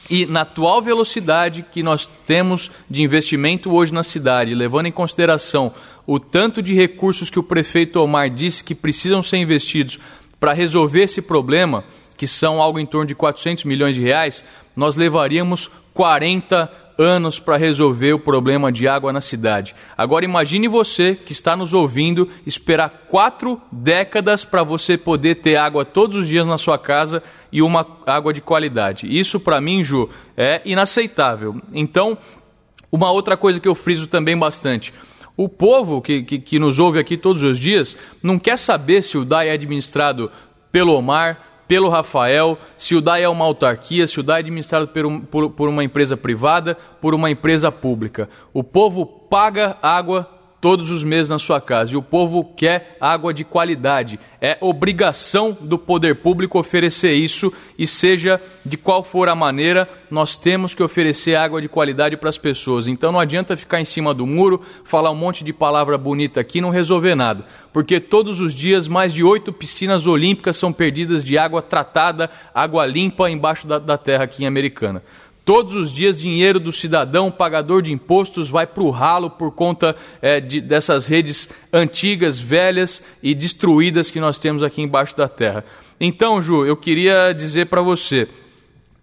e 0.09 0.25
na 0.25 0.41
atual 0.41 0.81
velocidade 0.81 1.65
que 1.71 1.81
nós 1.81 2.07
temos 2.25 2.69
de 2.89 3.01
investimento 3.01 3.71
hoje 3.71 3.93
na 3.93 4.03
cidade, 4.03 4.53
levando 4.53 4.85
em 4.85 4.91
consideração 4.91 5.73
o 6.05 6.19
tanto 6.19 6.61
de 6.61 6.73
recursos 6.73 7.29
que 7.29 7.39
o 7.39 7.43
prefeito 7.43 7.99
Omar 7.99 8.29
disse 8.29 8.63
que 8.63 8.75
precisam 8.75 9.23
ser 9.23 9.37
investidos 9.37 9.99
para 10.39 10.53
resolver 10.53 11.03
esse 11.03 11.21
problema, 11.21 11.83
que 12.15 12.27
são 12.27 12.61
algo 12.61 12.79
em 12.79 12.85
torno 12.85 13.07
de 13.07 13.15
400 13.15 13.63
milhões 13.63 13.95
de 13.95 14.01
reais, 14.01 14.45
nós 14.75 14.95
levaríamos 14.95 15.71
40 15.93 16.71
anos 16.97 17.39
para 17.39 17.57
resolver 17.57 18.13
o 18.13 18.19
problema 18.19 18.71
de 18.71 18.87
água 18.87 19.11
na 19.11 19.21
cidade. 19.21 19.75
Agora 19.97 20.25
imagine 20.25 20.67
você 20.67 21.15
que 21.15 21.31
está 21.31 21.55
nos 21.55 21.73
ouvindo 21.73 22.29
esperar 22.45 23.05
quatro 23.07 23.61
décadas 23.71 24.45
para 24.45 24.63
você 24.63 24.97
poder 24.97 25.35
ter 25.35 25.55
água 25.55 25.83
todos 25.83 26.23
os 26.23 26.27
dias 26.27 26.47
na 26.47 26.57
sua 26.57 26.77
casa 26.77 27.21
e 27.51 27.61
uma 27.61 27.85
água 28.05 28.33
de 28.33 28.41
qualidade. 28.41 29.07
Isso 29.07 29.39
para 29.39 29.61
mim, 29.61 29.83
Ju, 29.83 30.09
é 30.35 30.61
inaceitável. 30.65 31.61
Então, 31.73 32.17
uma 32.91 33.11
outra 33.11 33.35
coisa 33.35 33.59
que 33.59 33.67
eu 33.67 33.75
friso 33.75 34.07
também 34.07 34.37
bastante. 34.37 34.93
O 35.37 35.49
povo 35.49 36.01
que, 36.01 36.23
que, 36.23 36.39
que 36.39 36.59
nos 36.59 36.79
ouve 36.79 36.97
aqui 36.97 37.17
todos 37.17 37.43
os 37.43 37.59
dias 37.59 37.97
não 38.23 38.39
quer 38.39 38.57
saber 38.57 39.01
se 39.01 39.17
o 39.17 39.25
DAI 39.25 39.49
é 39.49 39.51
administrado 39.51 40.31
pelo 40.71 40.93
Omar, 40.93 41.54
pelo 41.67 41.89
Rafael, 41.89 42.57
se 42.77 42.95
o 42.95 43.01
DAI 43.01 43.23
é 43.23 43.29
uma 43.29 43.45
autarquia, 43.45 44.07
se 44.07 44.19
o 44.19 44.23
DAI 44.23 44.37
é 44.37 44.39
administrado 44.41 44.87
por, 44.87 45.21
por, 45.21 45.49
por 45.51 45.69
uma 45.69 45.83
empresa 45.83 46.15
privada, 46.15 46.77
por 47.01 47.13
uma 47.13 47.29
empresa 47.29 47.71
pública. 47.71 48.29
O 48.53 48.63
povo 48.63 49.05
paga 49.05 49.77
água 49.81 50.34
todos 50.65 50.89
os 50.89 51.03
meses 51.03 51.29
na 51.29 51.37
sua 51.37 51.61
casa. 51.61 51.93
E 51.93 51.95
o 51.95 52.01
povo 52.01 52.43
quer 52.43 52.97
água 52.99 53.31
de 53.31 53.43
qualidade. 53.43 54.19
É 54.41 54.57
obrigação 54.59 55.55
do 55.61 55.77
poder 55.77 56.15
público 56.15 56.57
oferecer 56.57 57.13
isso 57.13 57.53
e 57.77 57.85
seja 57.85 58.41
de 58.65 58.75
qual 58.75 59.03
for 59.03 59.29
a 59.29 59.35
maneira, 59.35 59.87
nós 60.09 60.39
temos 60.39 60.73
que 60.73 60.81
oferecer 60.81 61.35
água 61.35 61.61
de 61.61 61.69
qualidade 61.69 62.17
para 62.17 62.29
as 62.29 62.39
pessoas. 62.39 62.87
Então 62.87 63.11
não 63.11 63.19
adianta 63.19 63.55
ficar 63.55 63.79
em 63.79 63.85
cima 63.85 64.11
do 64.11 64.25
muro, 64.25 64.59
falar 64.83 65.11
um 65.11 65.15
monte 65.15 65.43
de 65.43 65.53
palavra 65.53 65.99
bonita 65.99 66.41
aqui 66.41 66.57
e 66.57 66.61
não 66.61 66.71
resolver 66.71 67.13
nada. 67.13 67.45
Porque 67.71 67.99
todos 67.99 68.39
os 68.39 68.51
dias 68.51 68.87
mais 68.87 69.13
de 69.13 69.23
oito 69.23 69.53
piscinas 69.53 70.07
olímpicas 70.07 70.57
são 70.57 70.73
perdidas 70.73 71.23
de 71.23 71.37
água 71.37 71.61
tratada, 71.61 72.27
água 72.55 72.87
limpa 72.87 73.29
embaixo 73.29 73.67
da, 73.67 73.77
da 73.77 73.99
terra 73.99 74.23
aqui 74.23 74.43
em 74.43 74.47
Americana. 74.47 75.03
Todos 75.45 75.75
os 75.75 75.93
dias, 75.93 76.19
dinheiro 76.19 76.59
do 76.59 76.71
cidadão, 76.71 77.29
pagador 77.29 77.83
de 77.83 77.93
impostos, 77.93 78.49
vai 78.49 78.65
para 78.65 78.81
o 78.81 78.89
ralo 78.89 79.29
por 79.29 79.51
conta 79.51 79.95
é, 80.19 80.41
de, 80.41 80.59
dessas 80.59 81.05
redes 81.05 81.47
antigas, 81.71 82.39
velhas 82.39 83.03
e 83.21 83.35
destruídas 83.35 84.09
que 84.09 84.19
nós 84.19 84.39
temos 84.39 84.63
aqui 84.63 84.81
embaixo 84.81 85.15
da 85.15 85.27
terra. 85.27 85.63
Então, 85.99 86.41
Ju, 86.41 86.65
eu 86.65 86.75
queria 86.75 87.31
dizer 87.31 87.67
para 87.67 87.83
você: 87.83 88.27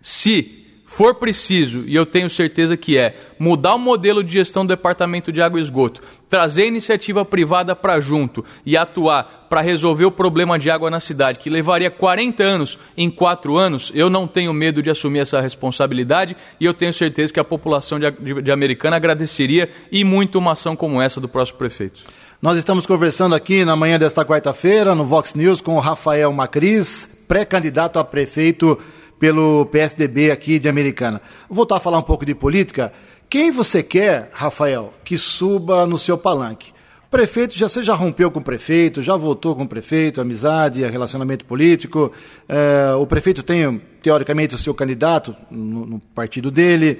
se 0.00 0.61
for 0.96 1.14
preciso, 1.14 1.84
e 1.86 1.94
eu 1.94 2.04
tenho 2.04 2.28
certeza 2.28 2.76
que 2.76 2.98
é, 2.98 3.14
mudar 3.38 3.74
o 3.74 3.78
modelo 3.78 4.22
de 4.22 4.30
gestão 4.30 4.64
do 4.64 4.68
Departamento 4.68 5.32
de 5.32 5.40
Água 5.40 5.58
e 5.58 5.62
Esgoto, 5.62 6.02
trazer 6.28 6.66
iniciativa 6.66 7.24
privada 7.24 7.74
para 7.74 7.98
junto 7.98 8.44
e 8.64 8.76
atuar 8.76 9.46
para 9.48 9.62
resolver 9.62 10.04
o 10.04 10.10
problema 10.10 10.58
de 10.58 10.70
água 10.70 10.90
na 10.90 11.00
cidade, 11.00 11.38
que 11.38 11.48
levaria 11.48 11.90
40 11.90 12.42
anos 12.42 12.78
em 12.94 13.10
4 13.10 13.56
anos, 13.56 13.90
eu 13.94 14.10
não 14.10 14.26
tenho 14.26 14.52
medo 14.52 14.82
de 14.82 14.90
assumir 14.90 15.20
essa 15.20 15.40
responsabilidade 15.40 16.36
e 16.60 16.66
eu 16.66 16.74
tenho 16.74 16.92
certeza 16.92 17.32
que 17.32 17.40
a 17.40 17.44
população 17.44 17.98
de, 17.98 18.10
de, 18.10 18.42
de 18.42 18.52
Americana 18.52 18.96
agradeceria 18.96 19.70
e 19.90 20.04
muito 20.04 20.38
uma 20.38 20.52
ação 20.52 20.76
como 20.76 21.00
essa 21.00 21.20
do 21.20 21.28
próximo 21.28 21.58
prefeito. 21.58 22.02
Nós 22.40 22.58
estamos 22.58 22.86
conversando 22.86 23.34
aqui 23.34 23.64
na 23.64 23.76
manhã 23.76 23.98
desta 23.98 24.24
quarta-feira, 24.24 24.94
no 24.94 25.04
Vox 25.04 25.34
News, 25.34 25.60
com 25.62 25.76
o 25.76 25.80
Rafael 25.80 26.32
Macris, 26.32 27.08
pré-candidato 27.26 27.98
a 27.98 28.04
prefeito 28.04 28.78
pelo 29.22 29.66
PSDB 29.66 30.32
aqui 30.32 30.58
de 30.58 30.68
Americana. 30.68 31.22
Vou 31.48 31.58
voltar 31.58 31.76
a 31.76 31.80
falar 31.80 31.96
um 31.96 32.02
pouco 32.02 32.26
de 32.26 32.34
política. 32.34 32.92
Quem 33.30 33.52
você 33.52 33.80
quer, 33.80 34.28
Rafael, 34.32 34.92
que 35.04 35.16
suba 35.16 35.86
no 35.86 35.96
seu 35.96 36.18
palanque? 36.18 36.72
Prefeito, 37.08 37.56
já, 37.56 37.68
você 37.68 37.84
já 37.84 37.94
rompeu 37.94 38.32
com 38.32 38.40
o 38.40 38.42
prefeito, 38.42 39.00
já 39.00 39.14
votou 39.14 39.54
com 39.54 39.62
o 39.62 39.68
prefeito, 39.68 40.20
amizade, 40.20 40.84
relacionamento 40.84 41.44
político. 41.44 42.10
É, 42.48 42.94
o 42.94 43.06
prefeito 43.06 43.44
tem, 43.44 43.80
teoricamente, 44.02 44.56
o 44.56 44.58
seu 44.58 44.74
candidato 44.74 45.36
no, 45.48 45.86
no 45.86 46.00
partido 46.00 46.50
dele. 46.50 46.98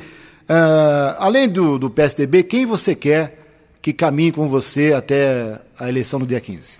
É, 0.48 1.16
além 1.18 1.48
do, 1.48 1.76
do 1.76 1.90
PSDB, 1.90 2.44
quem 2.44 2.64
você 2.64 2.94
quer 2.94 3.36
que 3.82 3.92
caminhe 3.92 4.30
com 4.30 4.48
você 4.48 4.92
até 4.92 5.60
a 5.76 5.88
eleição 5.88 6.20
no 6.20 6.26
dia 6.26 6.40
15? 6.40 6.78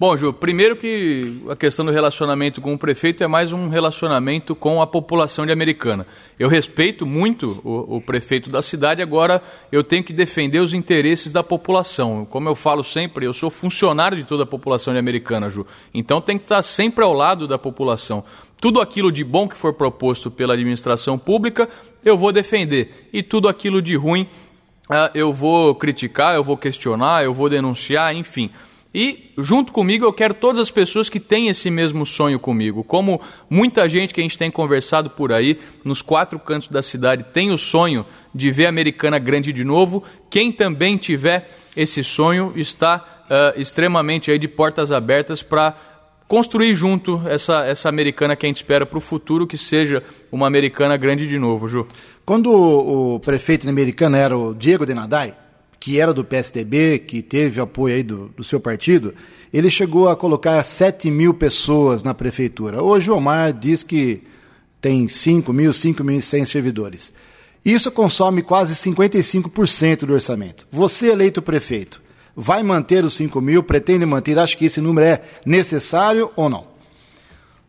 Bom, 0.00 0.16
Ju, 0.16 0.32
primeiro 0.32 0.76
que 0.76 1.42
a 1.48 1.56
questão 1.56 1.84
do 1.84 1.90
relacionamento 1.90 2.60
com 2.60 2.72
o 2.72 2.78
prefeito 2.78 3.24
é 3.24 3.26
mais 3.26 3.52
um 3.52 3.68
relacionamento 3.68 4.54
com 4.54 4.80
a 4.80 4.86
população 4.86 5.44
de 5.44 5.50
Americana. 5.50 6.06
Eu 6.38 6.48
respeito 6.48 7.04
muito 7.04 7.60
o, 7.64 7.96
o, 7.96 8.00
prefeito 8.00 8.48
da 8.48 8.62
cidade, 8.62 9.02
agora 9.02 9.42
eu 9.72 9.82
tenho 9.82 10.04
que 10.04 10.12
defender 10.12 10.60
os 10.60 10.72
interesses 10.72 11.32
da 11.32 11.42
população. 11.42 12.24
Como 12.24 12.48
eu 12.48 12.54
falo 12.54 12.84
sempre, 12.84 13.26
eu 13.26 13.32
sou 13.32 13.50
funcionário 13.50 14.16
de 14.16 14.22
toda 14.22 14.44
a 14.44 14.46
população 14.46 14.92
de 14.92 15.00
Americana, 15.00 15.50
Ju. 15.50 15.66
Então 15.92 16.20
tem 16.20 16.38
que 16.38 16.44
estar 16.44 16.62
sempre 16.62 17.02
ao 17.02 17.12
lado 17.12 17.48
da 17.48 17.58
população. 17.58 18.22
Tudo 18.60 18.80
aquilo 18.80 19.10
de 19.10 19.24
bom 19.24 19.48
que 19.48 19.56
for 19.56 19.74
proposto 19.74 20.30
pela 20.30 20.54
administração 20.54 21.18
pública, 21.18 21.68
eu 22.04 22.16
vou 22.16 22.30
defender. 22.30 23.08
E 23.12 23.20
tudo 23.20 23.48
aquilo 23.48 23.82
de 23.82 23.96
ruim, 23.96 24.28
ah, 24.88 25.10
eu 25.12 25.32
vou 25.32 25.74
criticar, 25.74 26.36
eu 26.36 26.44
vou 26.44 26.56
questionar, 26.56 27.24
eu 27.24 27.34
vou 27.34 27.48
denunciar, 27.48 28.14
enfim. 28.14 28.52
E 28.94 29.32
junto 29.36 29.72
comigo 29.72 30.04
eu 30.04 30.12
quero 30.12 30.32
todas 30.32 30.58
as 30.58 30.70
pessoas 30.70 31.08
que 31.08 31.20
têm 31.20 31.48
esse 31.48 31.70
mesmo 31.70 32.06
sonho 32.06 32.38
comigo. 32.38 32.82
Como 32.82 33.20
muita 33.48 33.88
gente 33.88 34.14
que 34.14 34.20
a 34.20 34.22
gente 34.22 34.38
tem 34.38 34.50
conversado 34.50 35.10
por 35.10 35.32
aí, 35.32 35.58
nos 35.84 36.00
quatro 36.00 36.38
cantos 36.38 36.68
da 36.68 36.82
cidade, 36.82 37.24
tem 37.32 37.50
o 37.50 37.58
sonho 37.58 38.06
de 38.34 38.50
ver 38.50 38.66
a 38.66 38.70
Americana 38.70 39.18
grande 39.18 39.52
de 39.52 39.62
novo. 39.62 40.02
Quem 40.30 40.50
também 40.50 40.96
tiver 40.96 41.50
esse 41.76 42.02
sonho 42.02 42.52
está 42.56 43.24
uh, 43.24 43.60
extremamente 43.60 44.30
aí 44.30 44.38
de 44.38 44.48
portas 44.48 44.90
abertas 44.90 45.42
para 45.42 45.76
construir 46.26 46.74
junto 46.74 47.22
essa, 47.26 47.64
essa 47.64 47.88
americana 47.88 48.36
que 48.36 48.46
a 48.46 48.48
gente 48.48 48.56
espera 48.56 48.84
para 48.84 48.98
o 48.98 49.00
futuro, 49.00 49.46
que 49.46 49.56
seja 49.56 50.02
uma 50.30 50.46
americana 50.46 50.96
grande 50.96 51.26
de 51.26 51.38
novo, 51.38 51.68
Ju. 51.68 51.86
Quando 52.24 52.50
o, 52.50 53.14
o 53.14 53.20
prefeito 53.20 53.68
americano 53.68 54.16
era 54.16 54.36
o 54.36 54.54
Diego 54.54 54.84
Denadai, 54.84 55.34
que 55.80 56.00
era 56.00 56.12
do 56.12 56.24
PSDB, 56.24 56.98
que 56.98 57.22
teve 57.22 57.60
apoio 57.60 57.96
aí 57.96 58.02
do, 58.02 58.28
do 58.36 58.42
seu 58.42 58.58
partido, 58.58 59.14
ele 59.52 59.70
chegou 59.70 60.08
a 60.08 60.16
colocar 60.16 60.62
7 60.62 61.10
mil 61.10 61.32
pessoas 61.32 62.02
na 62.02 62.12
prefeitura. 62.12 62.82
Hoje 62.82 63.10
o 63.10 63.16
Omar 63.16 63.52
diz 63.52 63.82
que 63.82 64.22
tem 64.80 65.08
5 65.08 65.52
mil, 65.52 65.70
5.100 65.70 66.44
servidores. 66.44 67.12
Isso 67.64 67.90
consome 67.90 68.42
quase 68.42 68.74
55% 68.74 70.04
do 70.04 70.14
orçamento. 70.14 70.66
Você, 70.70 71.08
eleito 71.08 71.42
prefeito, 71.42 72.00
vai 72.34 72.62
manter 72.62 73.04
os 73.04 73.14
5 73.14 73.40
mil, 73.40 73.62
pretende 73.62 74.06
manter? 74.06 74.38
Acha 74.38 74.56
que 74.56 74.66
esse 74.66 74.80
número 74.80 75.06
é 75.06 75.22
necessário 75.44 76.30
ou 76.36 76.48
não? 76.48 76.77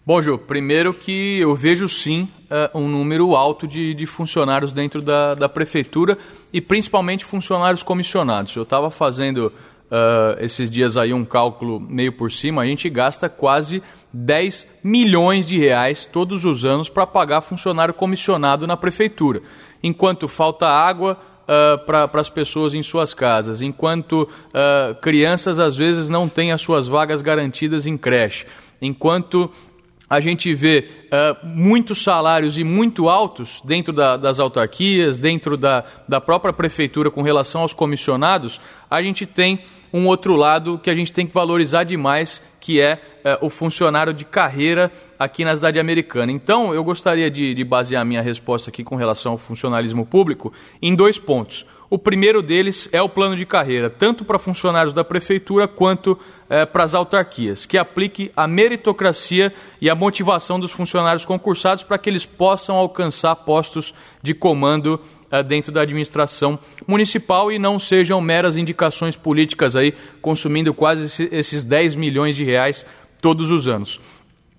Bom, 0.09 0.23
Ju, 0.23 0.39
primeiro 0.39 0.91
que 0.91 1.37
eu 1.37 1.55
vejo 1.55 1.87
sim 1.87 2.27
uh, 2.49 2.79
um 2.79 2.87
número 2.87 3.35
alto 3.35 3.67
de, 3.67 3.93
de 3.93 4.07
funcionários 4.07 4.73
dentro 4.73 5.03
da, 5.03 5.35
da, 5.35 5.47
prefeitura 5.47 6.17
e 6.51 6.59
principalmente 6.59 7.23
funcionários 7.23 7.83
comissionados. 7.83 8.55
Eu 8.55 8.63
estava 8.63 8.89
fazendo 8.89 9.53
uh, 9.91 10.43
esses 10.43 10.71
dias 10.71 10.97
aí 10.97 11.13
um 11.13 11.23
cálculo 11.23 11.79
meio 11.79 12.11
por 12.11 12.31
cima, 12.31 12.63
a 12.63 12.65
gente 12.65 12.89
gasta 12.89 13.29
quase 13.29 13.83
10 14.11 14.67
milhões 14.83 15.45
de 15.45 15.59
reais 15.59 16.05
todos 16.05 16.43
os 16.43 16.65
anos 16.65 16.89
para 16.89 17.05
pagar 17.05 17.41
funcionário 17.41 17.93
comissionado 17.93 18.65
na 18.65 18.75
prefeitura. 18.75 19.43
Enquanto 19.83 20.27
falta 20.27 20.67
água, 20.67 21.19
Uh, 21.49 21.83
para 21.83 22.07
as 22.13 22.29
pessoas 22.29 22.75
em 22.75 22.83
suas 22.83 23.11
casas, 23.11 23.63
enquanto 23.63 24.21
uh, 24.21 24.93
crianças 25.01 25.57
às 25.57 25.75
vezes 25.75 26.07
não 26.07 26.29
têm 26.29 26.51
as 26.51 26.61
suas 26.61 26.87
vagas 26.87 27.23
garantidas 27.23 27.87
em 27.87 27.97
creche, 27.97 28.45
enquanto 28.79 29.49
a 30.09 30.19
gente 30.19 30.53
vê 30.55 30.89
uh, 31.05 31.45
muitos 31.45 32.03
salários 32.03 32.57
e 32.57 32.63
muito 32.63 33.07
altos 33.07 33.61
dentro 33.63 33.93
da, 33.93 34.17
das 34.17 34.39
autarquias, 34.39 35.19
dentro 35.19 35.55
da, 35.55 35.83
da 36.07 36.19
própria 36.19 36.51
prefeitura 36.51 37.11
com 37.11 37.21
relação 37.21 37.61
aos 37.61 37.73
comissionados, 37.73 38.59
a 38.89 39.01
gente 39.03 39.25
tem 39.25 39.59
um 39.93 40.07
outro 40.07 40.35
lado 40.35 40.79
que 40.79 40.89
a 40.89 40.95
gente 40.95 41.13
tem 41.13 41.27
que 41.27 41.33
valorizar 41.33 41.83
demais, 41.83 42.43
que 42.59 42.81
é 42.81 43.01
uh, 43.25 43.45
o 43.45 43.49
funcionário 43.49 44.13
de 44.13 44.25
carreira 44.25 44.91
aqui 45.17 45.43
na 45.45 45.55
cidade 45.55 45.79
americana. 45.79 46.31
Então, 46.31 46.73
eu 46.73 46.83
gostaria 46.83 47.29
de, 47.29 47.53
de 47.53 47.63
basear 47.63 48.05
minha 48.05 48.21
resposta 48.21 48.69
aqui 48.69 48.83
com 48.83 48.95
relação 48.95 49.33
ao 49.33 49.37
funcionalismo 49.37 50.05
público 50.05 50.53
em 50.81 50.95
dois 50.95 51.19
pontos. 51.19 51.65
O 51.89 51.97
primeiro 51.97 52.43
deles 52.43 52.87
é 52.91 53.01
o 53.01 53.09
plano 53.09 53.35
de 53.35 53.47
carreira, 53.47 53.89
tanto 53.89 54.23
para 54.23 54.37
funcionários 54.37 54.93
da 54.93 55.03
prefeitura 55.03 55.67
quanto 55.67 56.19
eh, 56.47 56.63
para 56.63 56.83
as 56.83 56.93
autarquias, 56.93 57.65
que 57.65 57.79
aplique 57.79 58.31
a 58.35 58.47
meritocracia 58.47 59.51
e 59.81 59.89
a 59.89 59.95
motivação 59.95 60.59
dos 60.59 60.71
funcionários 60.71 61.25
concursados 61.25 61.83
para 61.83 61.97
que 61.97 62.07
eles 62.07 62.27
possam 62.27 62.75
alcançar 62.75 63.35
postos 63.37 63.91
de 64.21 64.35
comando 64.35 65.01
eh, 65.31 65.41
dentro 65.41 65.71
da 65.71 65.81
administração 65.81 66.59
municipal 66.85 67.51
e 67.51 67.57
não 67.57 67.79
sejam 67.79 68.21
meras 68.21 68.55
indicações 68.55 69.15
políticas 69.15 69.75
aí, 69.75 69.91
consumindo 70.21 70.75
quase 70.75 71.27
esses 71.31 71.63
10 71.63 71.95
milhões 71.95 72.35
de 72.35 72.43
reais 72.43 72.85
todos 73.21 73.51
os 73.51 73.67
anos. 73.67 73.99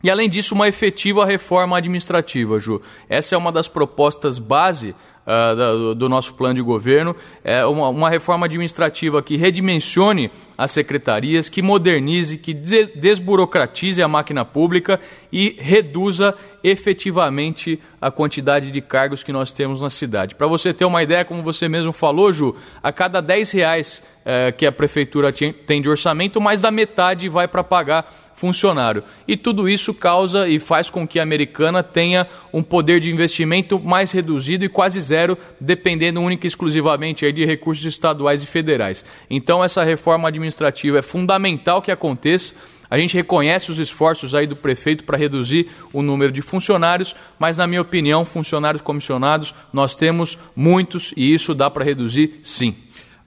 E 0.02 0.10
além 0.10 0.30
disso, 0.30 0.54
uma 0.54 0.66
efetiva 0.66 1.26
reforma 1.26 1.76
administrativa, 1.76 2.58
Ju. 2.58 2.80
Essa 3.08 3.34
é 3.34 3.38
uma 3.38 3.52
das 3.52 3.68
propostas 3.68 4.38
base 4.38 4.94
uh, 5.26 5.54
do, 5.54 5.94
do, 5.94 6.08
nosso 6.08 6.34
plano 6.34 6.54
de 6.54 6.62
governo, 6.62 7.14
é 7.44 7.64
uma, 7.66 7.88
uma, 7.90 8.08
reforma 8.08 8.46
administrativa 8.46 9.22
que 9.22 9.36
redimensione 9.36 10.30
as 10.56 10.70
secretarias, 10.70 11.50
que 11.50 11.60
modernize, 11.60 12.38
que 12.38 12.54
desburocratize 12.54 14.02
a 14.02 14.08
máquina 14.08 14.42
pública 14.42 14.98
e 15.30 15.56
reduza 15.58 16.34
efetivamente 16.64 17.78
a 18.00 18.10
quantidade 18.10 18.70
de 18.70 18.80
cargos 18.80 19.22
que 19.22 19.32
nós 19.32 19.52
temos 19.52 19.82
na 19.82 19.90
cidade. 19.90 20.34
Para 20.34 20.46
você 20.46 20.72
ter 20.72 20.86
uma 20.86 21.02
ideia, 21.02 21.24
como 21.24 21.42
você 21.42 21.68
mesmo 21.68 21.92
falou, 21.92 22.32
Ju, 22.32 22.56
a 22.82 22.90
cada 22.90 23.20
10 23.20 23.50
reais 23.52 24.02
eh, 24.32 24.52
que 24.52 24.64
a 24.64 24.70
prefeitura 24.70 25.32
tem 25.32 25.82
de 25.82 25.88
orçamento, 25.88 26.40
mais 26.40 26.60
da 26.60 26.70
metade 26.70 27.28
vai 27.28 27.48
para 27.48 27.64
pagar 27.64 28.30
funcionário. 28.32 29.02
E 29.26 29.36
tudo 29.36 29.68
isso 29.68 29.92
causa 29.92 30.48
e 30.48 30.60
faz 30.60 30.88
com 30.88 31.04
que 31.04 31.18
a 31.18 31.22
americana 31.24 31.82
tenha 31.82 32.28
um 32.52 32.62
poder 32.62 33.00
de 33.00 33.10
investimento 33.10 33.80
mais 33.80 34.12
reduzido 34.12 34.64
e 34.64 34.68
quase 34.68 35.00
zero, 35.00 35.36
dependendo 35.60 36.20
única 36.20 36.46
e 36.46 36.48
exclusivamente 36.48 37.30
de 37.32 37.44
recursos 37.44 37.84
estaduais 37.84 38.40
e 38.40 38.46
federais. 38.46 39.04
Então 39.28 39.64
essa 39.64 39.82
reforma 39.82 40.28
administrativa 40.28 41.00
é 41.00 41.02
fundamental 41.02 41.82
que 41.82 41.90
aconteça. 41.90 42.54
A 42.88 42.96
gente 42.96 43.16
reconhece 43.16 43.72
os 43.72 43.80
esforços 43.80 44.32
aí 44.32 44.46
do 44.46 44.54
prefeito 44.54 45.02
para 45.02 45.18
reduzir 45.18 45.66
o 45.92 46.02
número 46.02 46.30
de 46.30 46.40
funcionários, 46.40 47.16
mas 47.36 47.56
na 47.56 47.66
minha 47.66 47.82
opinião, 47.82 48.24
funcionários 48.24 48.80
comissionados 48.80 49.52
nós 49.72 49.96
temos 49.96 50.38
muitos 50.54 51.12
e 51.16 51.34
isso 51.34 51.52
dá 51.52 51.68
para 51.68 51.84
reduzir 51.84 52.38
sim. 52.44 52.76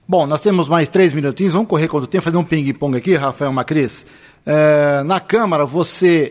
Bom, 0.06 0.26
nós 0.26 0.42
temos 0.42 0.68
mais 0.68 0.86
três 0.86 1.14
minutinhos, 1.14 1.54
vamos 1.54 1.66
correr 1.66 1.88
quanto 1.88 2.06
tempo, 2.06 2.22
fazer 2.22 2.36
um 2.36 2.44
ping-pong 2.44 2.94
aqui, 2.94 3.14
Rafael 3.14 3.50
Macris. 3.50 4.04
É, 4.44 5.02
na 5.02 5.18
Câmara, 5.18 5.64
você 5.64 6.30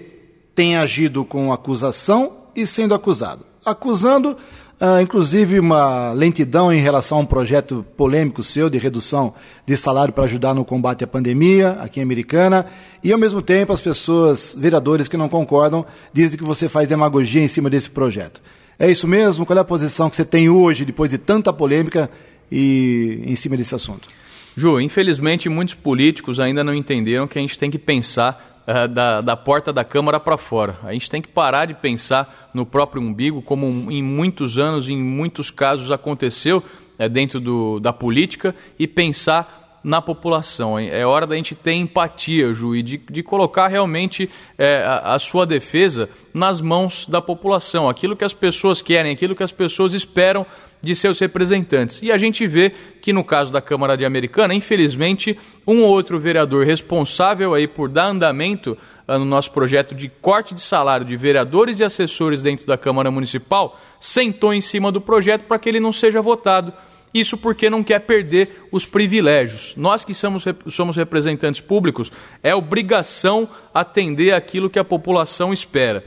tem 0.53 0.77
agido 0.77 1.25
com 1.25 1.51
acusação 1.51 2.33
e 2.55 2.67
sendo 2.67 2.93
acusado. 2.93 3.43
Acusando, 3.65 4.37
uh, 4.79 5.01
inclusive, 5.01 5.59
uma 5.59 6.11
lentidão 6.11 6.71
em 6.71 6.79
relação 6.79 7.17
a 7.17 7.21
um 7.21 7.25
projeto 7.25 7.83
polêmico 7.97 8.43
seu 8.43 8.69
de 8.69 8.77
redução 8.77 9.33
de 9.65 9.75
salário 9.75 10.13
para 10.13 10.25
ajudar 10.25 10.53
no 10.53 10.63
combate 10.63 11.03
à 11.03 11.07
pandemia 11.07 11.71
aqui 11.81 11.99
em 11.99 12.03
Americana. 12.03 12.67
E, 13.03 13.11
ao 13.11 13.17
mesmo 13.17 13.41
tempo, 13.41 13.73
as 13.73 13.81
pessoas, 13.81 14.55
vereadores 14.55 15.07
que 15.07 15.17
não 15.17 15.27
concordam, 15.27 15.83
dizem 16.13 16.37
que 16.37 16.45
você 16.45 16.69
faz 16.69 16.89
demagogia 16.89 17.41
em 17.41 17.47
cima 17.47 17.71
desse 17.71 17.89
projeto. 17.89 18.39
É 18.77 18.91
isso 18.91 19.07
mesmo? 19.07 19.47
Qual 19.47 19.57
é 19.57 19.61
a 19.61 19.65
posição 19.65 20.11
que 20.11 20.15
você 20.15 20.25
tem 20.25 20.49
hoje, 20.49 20.85
depois 20.85 21.09
de 21.09 21.17
tanta 21.17 21.51
polêmica, 21.51 22.11
e 22.51 23.21
em 23.25 23.35
cima 23.35 23.57
desse 23.57 23.75
assunto? 23.75 24.09
Ju, 24.55 24.79
infelizmente 24.79 25.49
muitos 25.49 25.73
políticos 25.73 26.39
ainda 26.39 26.63
não 26.63 26.73
entenderam 26.73 27.27
que 27.27 27.37
a 27.39 27.41
gente 27.41 27.57
tem 27.57 27.71
que 27.71 27.79
pensar 27.79 28.63
uh, 28.67 28.87
da, 28.87 29.21
da 29.21 29.35
porta 29.35 29.73
da 29.73 29.83
Câmara 29.83 30.19
para 30.19 30.37
fora. 30.37 30.77
A 30.83 30.93
gente 30.93 31.09
tem 31.09 31.21
que 31.21 31.27
parar 31.27 31.65
de 31.65 31.73
pensar 31.73 32.51
no 32.53 32.65
próprio 32.65 33.01
umbigo, 33.01 33.41
como 33.41 33.91
em 33.91 34.03
muitos 34.03 34.57
anos, 34.57 34.89
em 34.89 35.01
muitos 35.01 35.49
casos 35.49 35.91
aconteceu 35.91 36.63
uh, 36.99 37.09
dentro 37.09 37.39
do, 37.39 37.79
da 37.79 37.91
política, 37.91 38.55
e 38.77 38.87
pensar 38.87 39.62
na 39.83 40.01
população. 40.01 40.79
É 40.79 41.05
hora 41.05 41.27
da 41.27 41.35
gente 41.35 41.53
ter 41.53 41.73
empatia, 41.73 42.53
Ju, 42.53 42.75
e 42.75 42.81
de, 42.81 42.97
de 42.97 43.21
colocar 43.21 43.67
realmente 43.67 44.29
é, 44.57 44.83
a, 44.85 45.15
a, 45.15 45.19
sua 45.19 45.45
defesa 45.45 46.09
nas 46.33 46.61
mãos 46.61 47.05
da 47.07 47.21
população. 47.21 47.89
Aquilo 47.89 48.15
que 48.15 48.23
as 48.23 48.33
pessoas 48.33 48.81
querem, 48.81 49.11
aquilo 49.11 49.35
que 49.35 49.43
as 49.43 49.51
pessoas 49.51 49.93
esperam 49.93 50.45
de 50.81 50.95
seus 50.95 51.19
representantes. 51.19 52.01
E 52.01 52.11
a 52.11 52.17
gente 52.17 52.45
vê 52.45 52.71
que 53.01 53.13
no 53.13 53.23
caso 53.23 53.51
da 53.51 53.61
Câmara 53.61 53.95
de 53.95 54.05
Americana, 54.05 54.53
infelizmente, 54.53 55.37
um 55.65 55.81
ou 55.81 55.89
outro 55.89 56.19
vereador 56.19 56.65
responsável 56.65 57.53
aí 57.53 57.67
por 57.67 57.87
dar 57.87 58.07
andamento 58.07 58.77
uh, 59.07 59.17
no 59.17 59.23
nosso 59.23 59.51
projeto 59.51 59.95
de 59.95 60.09
corte 60.09 60.53
de 60.53 60.61
salário 60.61 61.05
de 61.05 61.15
vereadores 61.15 61.79
e 61.79 61.85
assessores 61.85 62.43
dentro 62.43 62.67
da 62.67 62.77
Câmara 62.77 63.09
Municipal, 63.09 63.79
sentou 63.97 64.53
em 64.53 64.59
cima 64.59 64.91
do 64.91 64.99
projeto 64.99 65.43
para 65.43 65.57
que 65.57 65.69
ele 65.69 65.79
não 65.79 65.93
seja 65.93 66.21
votado. 66.21 66.73
Isso 67.13 67.37
porque 67.37 67.69
não 67.69 67.83
quer 67.83 67.99
perder 67.99 68.63
os 68.71 68.85
privilégios. 68.85 69.73
Nós 69.77 70.03
que 70.03 70.15
somos, 70.15 70.43
somos 70.69 70.97
representantes 70.97 71.61
públicos, 71.61 72.11
é 72.41 72.55
obrigação 72.55 73.47
atender 73.73 74.33
aquilo 74.33 74.69
que 74.69 74.79
a 74.79 74.83
população 74.83 75.53
espera. 75.53 76.03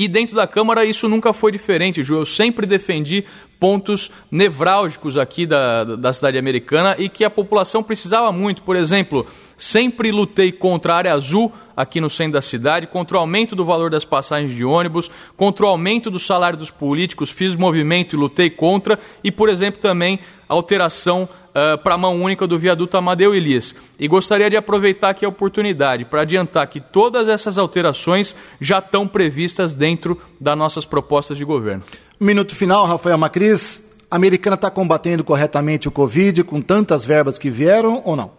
E 0.00 0.06
dentro 0.06 0.36
da 0.36 0.46
Câmara 0.46 0.84
isso 0.84 1.08
nunca 1.08 1.32
foi 1.32 1.50
diferente, 1.50 2.04
Ju. 2.04 2.18
Eu 2.18 2.24
sempre 2.24 2.68
defendi 2.68 3.24
pontos 3.58 4.12
nevrálgicos 4.30 5.16
aqui 5.16 5.44
da, 5.44 5.82
da 5.82 6.12
cidade 6.12 6.38
americana 6.38 6.94
e 6.96 7.08
que 7.08 7.24
a 7.24 7.30
população 7.30 7.82
precisava 7.82 8.30
muito. 8.30 8.62
Por 8.62 8.76
exemplo, 8.76 9.26
sempre 9.56 10.12
lutei 10.12 10.52
contra 10.52 10.94
a 10.94 10.96
área 10.98 11.12
azul 11.12 11.52
aqui 11.76 12.00
no 12.00 12.08
centro 12.08 12.34
da 12.34 12.40
cidade, 12.40 12.86
contra 12.86 13.16
o 13.16 13.20
aumento 13.20 13.56
do 13.56 13.64
valor 13.64 13.90
das 13.90 14.04
passagens 14.04 14.54
de 14.54 14.64
ônibus, 14.64 15.10
contra 15.36 15.66
o 15.66 15.68
aumento 15.68 16.12
do 16.12 16.20
salário 16.20 16.56
dos 16.56 16.70
políticos, 16.70 17.32
fiz 17.32 17.56
movimento 17.56 18.14
e 18.14 18.18
lutei 18.20 18.50
contra, 18.50 19.00
e, 19.24 19.32
por 19.32 19.48
exemplo, 19.48 19.80
também 19.80 20.20
alteração 20.48 21.28
uh, 21.58 21.78
para 21.78 21.94
a 21.94 21.98
mão 21.98 22.22
única 22.22 22.46
do 22.46 22.58
viaduto 22.58 22.96
Amadeu 22.96 23.34
Elias. 23.34 23.74
E 23.98 24.06
gostaria 24.06 24.48
de 24.48 24.56
aproveitar 24.56 25.10
aqui 25.10 25.24
a 25.24 25.28
oportunidade 25.28 26.04
para 26.04 26.22
adiantar 26.22 26.66
que 26.68 26.80
todas 26.80 27.28
essas 27.28 27.58
alterações 27.58 28.36
já 28.60 28.78
estão 28.78 29.06
previstas 29.08 29.74
dentro 29.74 30.20
das 30.40 30.56
nossas 30.56 30.84
propostas 30.84 31.36
de 31.36 31.44
governo. 31.44 31.84
Minuto 32.20 32.54
final, 32.54 32.86
Rafael 32.86 33.18
Macris. 33.18 33.88
A 34.10 34.16
americana 34.16 34.54
está 34.54 34.70
combatendo 34.70 35.22
corretamente 35.22 35.86
o 35.86 35.90
Covid 35.90 36.42
com 36.42 36.62
tantas 36.62 37.04
verbas 37.04 37.36
que 37.36 37.50
vieram 37.50 38.00
ou 38.06 38.16
não? 38.16 38.32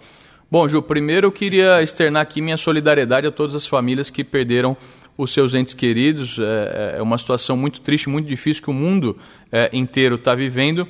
Bom, 0.50 0.68
Ju, 0.68 0.82
primeiro 0.82 1.28
eu 1.28 1.32
queria 1.32 1.84
externar 1.84 2.24
aqui 2.24 2.42
minha 2.42 2.58
solidariedade 2.58 3.28
a 3.28 3.32
todas 3.32 3.54
as 3.54 3.68
famílias 3.68 4.10
que 4.10 4.24
perderam 4.24 4.76
os 5.16 5.32
seus 5.32 5.54
entes 5.54 5.76
queridos. 5.76 6.40
É, 6.40 6.96
é 6.98 7.02
uma 7.04 7.20
situação 7.20 7.56
muito 7.56 7.82
triste, 7.82 8.10
muito 8.10 8.26
difícil 8.26 8.64
que 8.64 8.70
o 8.72 8.74
mundo 8.74 9.16
é, 9.52 9.70
inteiro 9.72 10.16
está 10.16 10.34
vivendo, 10.34 10.88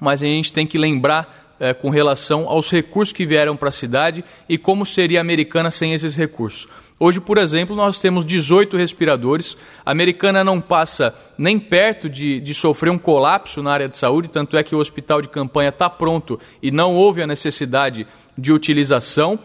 mas 0.00 0.20
a 0.20 0.26
gente 0.26 0.52
tem 0.52 0.66
que 0.66 0.76
lembrar 0.76 1.47
é, 1.60 1.74
com 1.74 1.90
relação 1.90 2.48
aos 2.48 2.70
recursos 2.70 3.12
que 3.12 3.26
vieram 3.26 3.56
para 3.56 3.68
a 3.68 3.72
cidade 3.72 4.24
e 4.48 4.56
como 4.56 4.86
seria 4.86 5.18
a 5.18 5.22
americana 5.22 5.70
sem 5.70 5.92
esses 5.94 6.16
recursos. 6.16 6.68
Hoje, 7.00 7.20
por 7.20 7.38
exemplo, 7.38 7.76
nós 7.76 8.00
temos 8.00 8.26
18 8.26 8.76
respiradores. 8.76 9.56
A 9.86 9.92
americana 9.92 10.42
não 10.42 10.60
passa 10.60 11.14
nem 11.36 11.56
perto 11.56 12.08
de, 12.08 12.40
de, 12.40 12.52
sofrer 12.52 12.90
um 12.90 12.98
colapso 12.98 13.62
na 13.62 13.72
área 13.72 13.88
de 13.88 13.96
saúde, 13.96 14.28
tanto 14.28 14.56
é 14.56 14.64
que 14.64 14.74
o 14.74 14.78
hospital 14.78 15.22
de 15.22 15.28
campanha 15.28 15.68
está 15.68 15.88
pronto 15.88 16.40
e 16.60 16.72
não 16.72 16.96
houve 16.96 17.22
a 17.22 17.26
necessidade 17.26 18.04
de 18.36 18.52
utilização. 18.52 19.38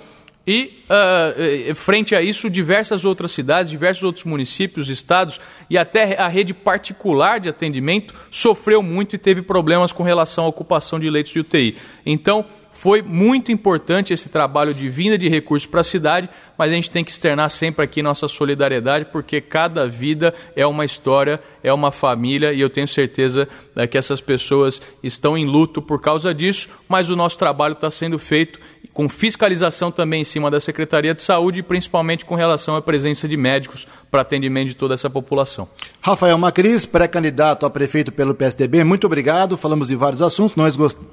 E, 0.46 0.84
uh, 0.90 1.74
frente 1.74 2.14
a 2.14 2.22
isso, 2.22 2.50
diversas 2.50 3.06
outras 3.06 3.32
cidades, 3.32 3.72
diversos 3.72 4.04
outros 4.04 4.26
municípios, 4.26 4.90
estados 4.90 5.40
e 5.70 5.78
até 5.78 6.22
a 6.22 6.28
rede 6.28 6.54
particular 6.54 7.40
de 7.40 7.48
atendimento 7.48 8.14
sofreu 8.30 8.84
muito 8.84 9.16
e 9.16 9.18
teve 9.18 9.42
problemas 9.42 9.94
com 9.94 10.04
relação 10.04 10.44
à 10.44 10.48
ocupação 10.48 11.00
de 11.00 11.10
leitos 11.10 11.32
de 11.32 11.40
UTI. 11.40 11.78
Então, 12.06 12.46
foi 12.74 13.04
muito 13.04 13.52
importante 13.52 14.14
esse 14.14 14.28
trabalho 14.28 14.74
de 14.74 14.90
vinda 14.90 15.16
de 15.18 15.30
recursos 15.30 15.68
para 15.68 15.82
a 15.82 15.84
cidade, 15.84 16.28
mas 16.58 16.72
a 16.72 16.74
gente 16.74 16.90
tem 16.90 17.04
que 17.04 17.12
externar 17.12 17.50
sempre 17.50 17.86
aqui 17.86 18.02
nossa 18.02 18.28
solidariedade, 18.28 19.06
porque 19.06 19.40
cada 19.40 19.88
vida 19.88 20.34
é 20.56 20.66
uma 20.66 20.84
história, 20.84 21.40
é 21.64 21.72
uma 21.72 21.92
família, 21.92 22.52
e 22.52 22.60
eu 22.60 22.70
tenho 22.70 22.88
certeza 22.88 23.48
né, 23.76 23.86
que 23.86 23.98
essas 23.98 24.20
pessoas 24.20 24.82
estão 25.04 25.38
em 25.38 25.46
luto 25.46 25.82
por 25.82 26.02
causa 26.02 26.34
disso, 26.34 26.68
mas 26.90 27.12
o 27.12 27.16
nosso 27.16 27.38
trabalho 27.38 27.74
está 27.74 27.92
sendo 27.92 28.18
feito 28.18 28.60
com 28.94 29.10
fiscalização 29.10 29.92
também 29.92 30.22
em 30.22 30.26
cima 30.26 30.52
da 30.52 30.60
Secretaria 30.60 31.14
de 31.14 31.22
Saúde 31.22 31.60
e 31.60 31.64
principalmente 31.64 32.24
com 32.24 32.36
relação 32.36 32.76
à 32.76 32.82
presença 32.82 33.28
de 33.28 33.36
médicos 33.36 33.88
para 34.12 34.22
atendimento 34.22 34.68
de 34.68 34.76
toda 34.76 34.94
essa 34.94 35.10
população. 35.10 35.68
Rafael 36.00 36.38
Macris, 36.38 36.86
pré-candidato 36.86 37.66
a 37.66 37.70
prefeito 37.70 38.12
pelo 38.12 38.36
PSDB, 38.36 38.84
muito 38.84 39.08
obrigado. 39.08 39.58
Falamos 39.58 39.88
de 39.88 39.96
vários 39.96 40.22
assuntos, 40.22 40.56
não 40.56 40.66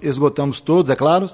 esgotamos 0.02 0.60
todos, 0.60 0.90
é 0.90 0.96
claro, 0.96 1.28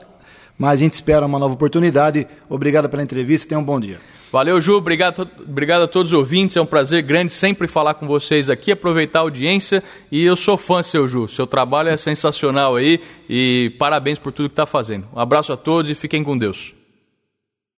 mas 0.57 0.75
a 0.75 0.77
gente 0.77 0.93
espera 0.93 1.27
uma 1.27 1.39
nova 1.39 1.55
oportunidade. 1.55 2.27
Obrigado 2.49 2.89
pela 2.89 3.03
entrevista 3.03 3.49
tenha 3.49 3.59
um 3.59 3.65
bom 3.65 3.81
dia. 3.81 4.01
Valeu, 4.37 4.61
Ju. 4.61 4.75
Obrigado, 4.75 5.27
obrigado 5.49 5.85
a 5.85 5.89
todos 5.89 6.13
os 6.13 6.19
ouvintes. 6.19 6.59
É 6.59 6.61
um 6.61 6.67
prazer 6.67 7.03
grande 7.03 7.33
sempre 7.33 7.67
falar 7.67 7.95
com 7.95 8.07
vocês 8.07 8.51
aqui, 8.51 8.71
aproveitar 8.71 9.21
a 9.21 9.23
audiência. 9.23 9.83
E 10.13 10.23
eu 10.23 10.37
sou 10.37 10.59
fã 10.59 10.83
seu, 10.83 11.09
Ju. 11.09 11.27
Seu 11.27 11.47
trabalho 11.47 11.89
é 11.89 11.97
sensacional 11.97 12.77
aí 12.77 13.01
e 13.31 13.75
parabéns 13.79 14.19
por 14.19 14.33
tudo 14.33 14.51
que 14.51 14.53
está 14.53 14.67
fazendo. 14.67 15.09
Um 15.15 15.19
abraço 15.19 15.55
a 15.55 15.57
todos 15.57 15.91
e 15.91 15.95
fiquem 15.95 16.23
com 16.23 16.37
Deus. 16.37 16.75